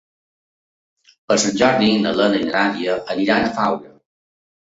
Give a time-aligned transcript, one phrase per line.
[1.27, 3.93] Per Sant Jordi na Lena i na Nàdia iran a Faura.